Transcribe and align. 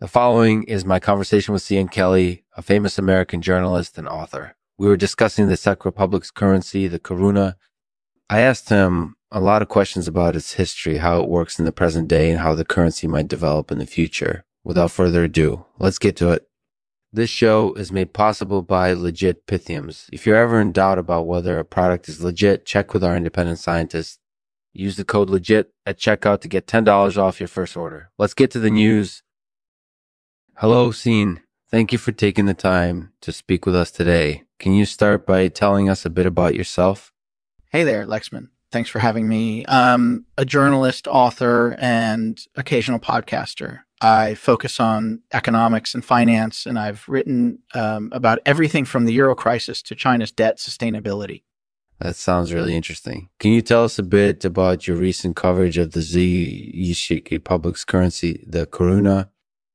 The 0.00 0.08
following 0.08 0.62
is 0.62 0.86
my 0.86 0.98
conversation 0.98 1.52
with 1.52 1.62
Cian 1.62 1.86
Kelly, 1.86 2.42
a 2.56 2.62
famous 2.62 2.98
American 2.98 3.42
journalist 3.42 3.98
and 3.98 4.08
author. 4.08 4.56
We 4.78 4.88
were 4.88 4.96
discussing 4.96 5.48
the 5.48 5.58
Czech 5.58 5.84
Republic's 5.84 6.30
currency, 6.30 6.88
the 6.88 6.98
koruna. 6.98 7.56
I 8.30 8.40
asked 8.40 8.70
him 8.70 9.16
a 9.30 9.40
lot 9.40 9.60
of 9.60 9.68
questions 9.68 10.08
about 10.08 10.36
its 10.36 10.54
history, 10.54 10.96
how 10.96 11.20
it 11.20 11.28
works 11.28 11.58
in 11.58 11.66
the 11.66 11.70
present 11.70 12.08
day, 12.08 12.30
and 12.30 12.40
how 12.40 12.54
the 12.54 12.64
currency 12.64 13.06
might 13.08 13.28
develop 13.28 13.70
in 13.70 13.76
the 13.76 13.84
future. 13.84 14.46
Without 14.64 14.90
further 14.90 15.24
ado, 15.24 15.66
let's 15.78 15.98
get 15.98 16.16
to 16.16 16.30
it. 16.30 16.48
This 17.12 17.28
show 17.28 17.74
is 17.74 17.92
made 17.92 18.14
possible 18.14 18.62
by 18.62 18.94
Legit 18.94 19.46
Pythiums. 19.46 20.08
If 20.10 20.26
you're 20.26 20.36
ever 20.36 20.62
in 20.62 20.72
doubt 20.72 20.98
about 20.98 21.26
whether 21.26 21.58
a 21.58 21.64
product 21.66 22.08
is 22.08 22.24
legit, 22.24 22.64
check 22.64 22.94
with 22.94 23.04
our 23.04 23.18
independent 23.18 23.58
scientists. 23.58 24.18
Use 24.72 24.96
the 24.96 25.04
code 25.04 25.28
LEGIT 25.28 25.66
at 25.84 25.98
checkout 25.98 26.40
to 26.40 26.48
get 26.48 26.66
$10 26.66 27.18
off 27.18 27.38
your 27.38 27.48
first 27.48 27.76
order. 27.76 28.10
Let's 28.16 28.32
get 28.32 28.50
to 28.52 28.58
the 28.58 28.70
news. 28.70 29.22
Hello, 30.60 30.92
Cian. 30.92 31.40
Thank 31.70 31.90
you 31.90 31.96
for 31.96 32.12
taking 32.12 32.44
the 32.44 32.52
time 32.52 33.14
to 33.22 33.32
speak 33.32 33.64
with 33.64 33.74
us 33.74 33.90
today. 33.90 34.42
Can 34.58 34.74
you 34.74 34.84
start 34.84 35.26
by 35.26 35.48
telling 35.48 35.88
us 35.88 36.04
a 36.04 36.10
bit 36.10 36.26
about 36.26 36.54
yourself? 36.54 37.14
Hey 37.72 37.82
there, 37.82 38.04
Lexman. 38.04 38.48
Thanks 38.70 38.90
for 38.90 38.98
having 38.98 39.26
me. 39.26 39.64
I'm 39.66 40.26
a 40.36 40.44
journalist, 40.44 41.08
author, 41.08 41.78
and 41.78 42.38
occasional 42.56 42.98
podcaster. 42.98 43.84
I 44.02 44.34
focus 44.34 44.78
on 44.78 45.22
economics 45.32 45.94
and 45.94 46.04
finance, 46.04 46.66
and 46.66 46.78
I've 46.78 47.08
written 47.08 47.60
um, 47.72 48.10
about 48.12 48.40
everything 48.44 48.84
from 48.84 49.06
the 49.06 49.14
euro 49.14 49.34
crisis 49.34 49.80
to 49.84 49.94
China's 49.94 50.30
debt 50.30 50.58
sustainability. 50.58 51.44
That 52.00 52.16
sounds 52.16 52.52
really 52.52 52.76
interesting. 52.76 53.30
Can 53.38 53.52
you 53.52 53.62
tell 53.62 53.84
us 53.84 53.98
a 53.98 54.02
bit 54.02 54.44
about 54.44 54.86
your 54.86 54.98
recent 54.98 55.36
coverage 55.36 55.78
of 55.78 55.92
the 55.92 56.02
Z 56.02 57.24
Republic's 57.30 57.86
currency, 57.86 58.44
the 58.46 58.66
koruna? 58.66 59.30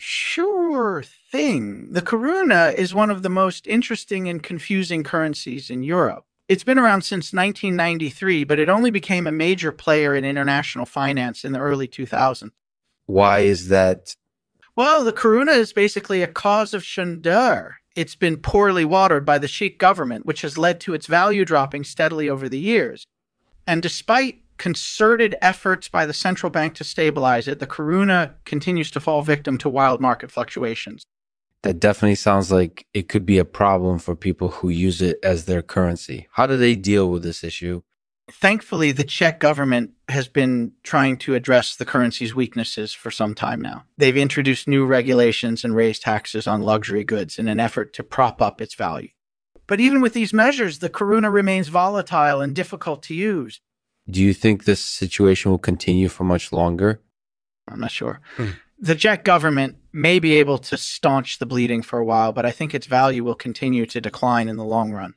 Sure 0.00 0.57
thing. 1.02 1.92
The 1.92 2.02
koruna 2.02 2.74
is 2.74 2.94
one 2.94 3.10
of 3.10 3.22
the 3.22 3.28
most 3.28 3.66
interesting 3.66 4.28
and 4.28 4.42
confusing 4.42 5.02
currencies 5.02 5.70
in 5.70 5.82
Europe. 5.82 6.24
It's 6.48 6.64
been 6.64 6.78
around 6.78 7.02
since 7.02 7.32
1993, 7.32 8.44
but 8.44 8.58
it 8.58 8.70
only 8.70 8.90
became 8.90 9.26
a 9.26 9.32
major 9.32 9.70
player 9.70 10.14
in 10.14 10.24
international 10.24 10.86
finance 10.86 11.44
in 11.44 11.52
the 11.52 11.58
early 11.58 11.86
2000s. 11.86 12.50
Why 13.04 13.40
is 13.40 13.68
that? 13.68 14.14
Well, 14.74 15.04
the 15.04 15.12
koruna 15.12 15.56
is 15.56 15.72
basically 15.72 16.22
a 16.22 16.26
cause 16.26 16.72
of 16.72 16.82
chondeur. 16.82 17.74
It's 17.94 18.14
been 18.14 18.36
poorly 18.38 18.84
watered 18.84 19.26
by 19.26 19.38
the 19.38 19.48
Czech 19.48 19.76
government, 19.76 20.24
which 20.24 20.42
has 20.42 20.56
led 20.56 20.80
to 20.80 20.94
its 20.94 21.06
value 21.06 21.44
dropping 21.44 21.84
steadily 21.84 22.30
over 22.30 22.48
the 22.48 22.60
years. 22.60 23.06
And 23.66 23.82
despite 23.82 24.40
concerted 24.58 25.36
efforts 25.40 25.88
by 25.88 26.04
the 26.04 26.12
central 26.12 26.50
bank 26.50 26.74
to 26.74 26.84
stabilize 26.84 27.48
it, 27.48 27.58
the 27.58 27.66
koruna 27.66 28.34
continues 28.44 28.90
to 28.90 29.00
fall 29.00 29.22
victim 29.22 29.56
to 29.58 29.68
wild 29.68 30.00
market 30.00 30.30
fluctuations. 30.30 31.04
That 31.62 31.80
definitely 31.80 32.14
sounds 32.14 32.52
like 32.52 32.86
it 32.94 33.08
could 33.08 33.26
be 33.26 33.38
a 33.38 33.44
problem 33.44 33.98
for 33.98 34.14
people 34.14 34.48
who 34.48 34.68
use 34.68 35.02
it 35.02 35.18
as 35.22 35.44
their 35.46 35.62
currency. 35.62 36.28
How 36.32 36.46
do 36.46 36.56
they 36.56 36.76
deal 36.76 37.10
with 37.10 37.22
this 37.22 37.42
issue? 37.42 37.82
Thankfully, 38.30 38.92
the 38.92 39.04
Czech 39.04 39.40
government 39.40 39.92
has 40.08 40.28
been 40.28 40.72
trying 40.82 41.16
to 41.18 41.34
address 41.34 41.74
the 41.74 41.86
currency's 41.86 42.34
weaknesses 42.34 42.92
for 42.92 43.10
some 43.10 43.34
time 43.34 43.60
now. 43.60 43.84
They've 43.96 44.16
introduced 44.16 44.68
new 44.68 44.84
regulations 44.84 45.64
and 45.64 45.74
raised 45.74 46.02
taxes 46.02 46.46
on 46.46 46.60
luxury 46.60 47.04
goods 47.04 47.38
in 47.38 47.48
an 47.48 47.58
effort 47.58 47.94
to 47.94 48.02
prop 48.04 48.42
up 48.42 48.60
its 48.60 48.74
value. 48.74 49.08
But 49.66 49.80
even 49.80 50.00
with 50.00 50.12
these 50.12 50.32
measures, 50.32 50.78
the 50.78 50.90
koruna 50.90 51.32
remains 51.32 51.68
volatile 51.68 52.40
and 52.40 52.54
difficult 52.54 53.02
to 53.04 53.14
use. 53.14 53.60
Do 54.10 54.22
you 54.22 54.32
think 54.32 54.64
this 54.64 54.80
situation 54.80 55.50
will 55.50 55.58
continue 55.58 56.08
for 56.08 56.24
much 56.24 56.52
longer? 56.52 57.00
I'm 57.68 57.80
not 57.80 57.90
sure. 57.90 58.20
Hmm. 58.36 58.50
The 58.78 58.94
Czech 58.94 59.24
government 59.24 59.76
may 59.92 60.18
be 60.18 60.36
able 60.36 60.58
to 60.58 60.76
staunch 60.76 61.38
the 61.38 61.46
bleeding 61.46 61.82
for 61.82 61.98
a 61.98 62.04
while, 62.04 62.32
but 62.32 62.46
I 62.46 62.52
think 62.52 62.74
its 62.74 62.86
value 62.86 63.24
will 63.24 63.34
continue 63.34 63.86
to 63.86 64.00
decline 64.00 64.48
in 64.48 64.56
the 64.56 64.64
long 64.64 64.92
run. 64.92 65.14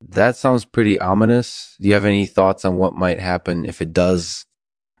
That 0.00 0.36
sounds 0.36 0.64
pretty 0.64 0.98
ominous. 0.98 1.76
Do 1.80 1.88
you 1.88 1.94
have 1.94 2.04
any 2.04 2.26
thoughts 2.26 2.64
on 2.64 2.76
what 2.76 2.94
might 2.94 3.20
happen 3.20 3.64
if 3.64 3.80
it 3.80 3.92
does? 3.92 4.44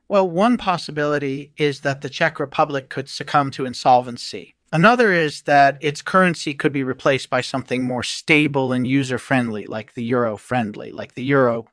Well, 0.08 0.28
one 0.28 0.56
possibility 0.56 1.52
is 1.56 1.80
that 1.80 2.00
the 2.00 2.08
Czech 2.08 2.38
Republic 2.38 2.88
could 2.88 3.08
succumb 3.08 3.50
to 3.52 3.66
insolvency. 3.66 4.54
Another 4.72 5.12
is 5.12 5.42
that 5.42 5.78
its 5.80 6.02
currency 6.02 6.54
could 6.54 6.72
be 6.72 6.82
replaced 6.82 7.30
by 7.30 7.40
something 7.40 7.84
more 7.84 8.02
stable 8.02 8.72
and 8.72 8.86
user 8.86 9.18
friendly, 9.18 9.66
like 9.66 9.94
the 9.94 10.04
euro 10.04 10.36
friendly, 10.36 10.90
like 10.90 11.14
the 11.14 11.24
euro 11.24 11.66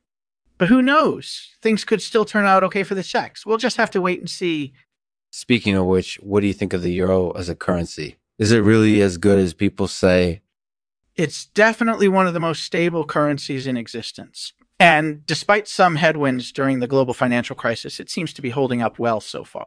but 0.61 0.69
who 0.69 0.83
knows? 0.83 1.55
Things 1.63 1.83
could 1.83 2.03
still 2.03 2.23
turn 2.23 2.45
out 2.45 2.63
okay 2.65 2.83
for 2.83 2.93
the 2.93 3.01
Czechs. 3.01 3.47
We'll 3.47 3.57
just 3.57 3.77
have 3.77 3.89
to 3.89 3.99
wait 3.99 4.19
and 4.19 4.29
see. 4.29 4.73
Speaking 5.31 5.73
of 5.73 5.87
which, 5.87 6.19
what 6.21 6.41
do 6.41 6.45
you 6.45 6.53
think 6.53 6.71
of 6.71 6.83
the 6.83 6.91
euro 6.91 7.31
as 7.31 7.49
a 7.49 7.55
currency? 7.55 8.17
Is 8.37 8.51
it 8.51 8.59
really 8.59 9.01
as 9.01 9.17
good 9.17 9.39
as 9.39 9.55
people 9.55 9.87
say? 9.87 10.43
It's 11.15 11.47
definitely 11.47 12.07
one 12.07 12.27
of 12.27 12.35
the 12.35 12.39
most 12.39 12.61
stable 12.61 13.05
currencies 13.05 13.65
in 13.65 13.75
existence. 13.75 14.53
And 14.79 15.25
despite 15.25 15.67
some 15.67 15.95
headwinds 15.95 16.51
during 16.51 16.77
the 16.77 16.85
global 16.85 17.15
financial 17.15 17.55
crisis, 17.55 17.99
it 17.99 18.11
seems 18.11 18.31
to 18.33 18.43
be 18.43 18.51
holding 18.51 18.83
up 18.83 18.99
well 18.99 19.19
so 19.19 19.43
far. 19.43 19.65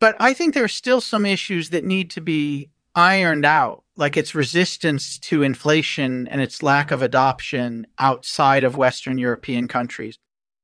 But 0.00 0.16
I 0.18 0.34
think 0.34 0.52
there 0.52 0.64
are 0.64 0.68
still 0.68 1.00
some 1.00 1.24
issues 1.24 1.70
that 1.70 1.84
need 1.84 2.10
to 2.10 2.20
be 2.20 2.70
ironed 2.96 3.44
out, 3.44 3.84
like 3.96 4.16
its 4.16 4.34
resistance 4.34 5.16
to 5.20 5.44
inflation 5.44 6.26
and 6.26 6.40
its 6.40 6.60
lack 6.60 6.90
of 6.90 7.02
adoption 7.02 7.86
outside 8.00 8.64
of 8.64 8.76
Western 8.76 9.16
European 9.16 9.68
countries. 9.68 10.18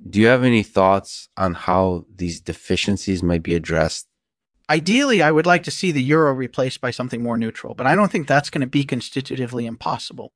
Do 0.09 0.21
you 0.21 0.27
have 0.27 0.45
any 0.45 0.63
thoughts 0.63 1.29
on 1.37 1.55
how 1.55 2.07
these 2.15 2.41
deficiencies 2.41 3.23
might 3.23 3.43
be 3.43 3.55
addressed? 3.55 4.07
Ideally, 4.69 5.21
I 5.21 5.33
would 5.33 5.47
like 5.47 5.65
to 5.65 5.71
see 5.71 5.91
the 5.91 6.03
euro 6.03 6.33
replaced 6.33 6.81
by 6.81 6.91
something 6.91 7.23
more 7.23 7.37
neutral, 7.37 7.75
but 7.75 7.87
I 7.87 7.95
don't 7.95 8.11
think 8.11 8.27
that's 8.27 8.51
going 8.51 8.61
to 8.61 8.67
be 8.67 8.85
constitutively 8.85 9.67
impossible. 9.67 10.33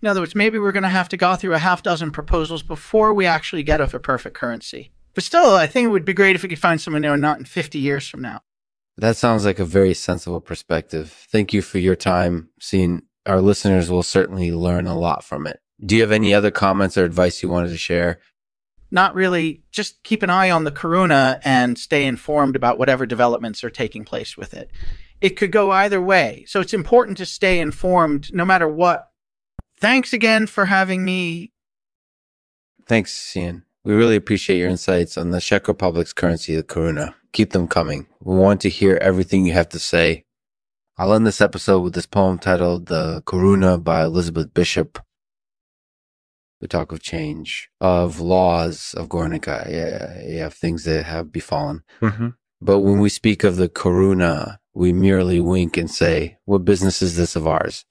In 0.00 0.08
other 0.08 0.20
words, 0.20 0.34
maybe 0.34 0.58
we're 0.58 0.72
going 0.72 0.82
to 0.84 0.88
have 0.88 1.08
to 1.10 1.16
go 1.16 1.34
through 1.36 1.54
a 1.54 1.58
half 1.58 1.82
dozen 1.82 2.10
proposals 2.10 2.62
before 2.62 3.12
we 3.12 3.26
actually 3.26 3.62
get 3.62 3.80
a 3.80 3.86
perfect 3.86 4.36
currency. 4.36 4.92
But 5.14 5.24
still, 5.24 5.54
I 5.54 5.66
think 5.66 5.86
it 5.86 5.90
would 5.90 6.04
be 6.04 6.14
great 6.14 6.36
if 6.36 6.42
we 6.42 6.48
could 6.48 6.58
find 6.58 6.80
someone 6.80 7.02
there 7.02 7.16
not 7.16 7.38
in 7.38 7.44
50 7.44 7.78
years 7.78 8.08
from 8.08 8.22
now. 8.22 8.40
That 8.96 9.16
sounds 9.16 9.44
like 9.44 9.58
a 9.58 9.64
very 9.64 9.94
sensible 9.94 10.40
perspective. 10.40 11.26
Thank 11.30 11.52
you 11.52 11.62
for 11.62 11.78
your 11.78 11.96
time. 11.96 12.50
Seeing 12.60 13.02
our 13.26 13.40
listeners 13.40 13.90
will 13.90 14.02
certainly 14.02 14.52
learn 14.52 14.86
a 14.86 14.98
lot 14.98 15.24
from 15.24 15.46
it. 15.46 15.60
Do 15.84 15.96
you 15.96 16.02
have 16.02 16.12
any 16.12 16.32
other 16.32 16.50
comments 16.50 16.96
or 16.96 17.04
advice 17.04 17.42
you 17.42 17.48
wanted 17.48 17.70
to 17.70 17.78
share 17.78 18.20
not 18.92 19.14
really 19.14 19.62
just 19.70 20.02
keep 20.02 20.22
an 20.22 20.30
eye 20.30 20.50
on 20.50 20.64
the 20.64 20.70
koruna 20.70 21.40
and 21.44 21.78
stay 21.78 22.04
informed 22.04 22.54
about 22.54 22.78
whatever 22.78 23.06
developments 23.06 23.64
are 23.64 23.70
taking 23.70 24.04
place 24.04 24.36
with 24.36 24.54
it. 24.54 24.70
It 25.20 25.30
could 25.30 25.52
go 25.52 25.70
either 25.70 26.00
way. 26.00 26.44
So 26.46 26.60
it's 26.60 26.74
important 26.74 27.16
to 27.18 27.26
stay 27.26 27.58
informed 27.58 28.32
no 28.34 28.44
matter 28.44 28.68
what. 28.68 29.08
Thanks 29.78 30.12
again 30.12 30.46
for 30.46 30.66
having 30.66 31.04
me. 31.04 31.52
Thanks, 32.86 33.30
Cian. 33.30 33.64
We 33.84 33.94
really 33.94 34.16
appreciate 34.16 34.58
your 34.58 34.68
insights 34.68 35.16
on 35.16 35.30
the 35.30 35.40
Czech 35.40 35.66
Republic's 35.66 36.12
currency, 36.12 36.54
the 36.54 36.62
koruna. 36.62 37.14
Keep 37.32 37.52
them 37.52 37.66
coming. 37.66 38.06
We 38.20 38.36
want 38.36 38.60
to 38.60 38.68
hear 38.68 38.98
everything 39.00 39.46
you 39.46 39.54
have 39.54 39.70
to 39.70 39.78
say. 39.78 40.24
I'll 40.98 41.14
end 41.14 41.26
this 41.26 41.40
episode 41.40 41.80
with 41.80 41.94
this 41.94 42.06
poem 42.06 42.38
titled 42.38 42.86
The 42.86 43.22
Koruna 43.22 43.82
by 43.82 44.04
Elizabeth 44.04 44.52
Bishop. 44.52 45.00
We 46.62 46.68
talk 46.68 46.92
of 46.92 47.02
change, 47.02 47.68
of 47.80 48.20
laws 48.20 48.94
of 48.96 49.08
Guernica, 49.08 49.66
yeah, 49.68 50.22
yeah, 50.24 50.46
of 50.46 50.54
things 50.54 50.84
that 50.84 51.04
have 51.04 51.32
befallen. 51.32 51.82
Mm-hmm. 52.00 52.28
But 52.60 52.78
when 52.80 53.00
we 53.00 53.08
speak 53.08 53.42
of 53.42 53.56
the 53.56 53.68
koruna, 53.68 54.58
we 54.72 54.92
merely 54.92 55.40
wink 55.40 55.76
and 55.76 55.90
say, 55.90 56.38
What 56.44 56.64
business 56.64 57.02
is 57.02 57.16
this 57.16 57.34
of 57.34 57.48
ours? 57.48 57.84